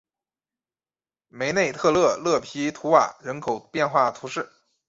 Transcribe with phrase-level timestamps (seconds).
[1.27, 4.49] 梅内特勒勒皮图瓦人口变化图示